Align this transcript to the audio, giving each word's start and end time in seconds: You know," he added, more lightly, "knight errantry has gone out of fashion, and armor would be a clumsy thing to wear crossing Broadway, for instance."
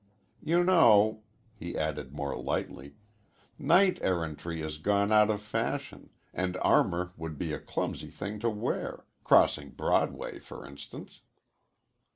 You 0.41 0.63
know," 0.63 1.21
he 1.55 1.77
added, 1.77 2.11
more 2.11 2.35
lightly, 2.35 2.95
"knight 3.59 3.99
errantry 4.01 4.59
has 4.61 4.79
gone 4.79 5.11
out 5.11 5.29
of 5.29 5.43
fashion, 5.43 6.09
and 6.33 6.57
armor 6.63 7.13
would 7.17 7.37
be 7.37 7.53
a 7.53 7.59
clumsy 7.59 8.09
thing 8.09 8.39
to 8.39 8.49
wear 8.49 9.05
crossing 9.23 9.69
Broadway, 9.69 10.39
for 10.39 10.65
instance." 10.65 11.21